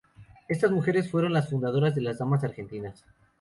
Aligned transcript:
Estas 0.47 0.71
mujeres 0.71 1.11
fueron 1.11 1.31
las 1.31 1.47
fundadoras 1.51 1.93
de 1.93 2.01
las 2.01 2.17
Damas 2.17 2.43
Argentinas. 2.43 3.05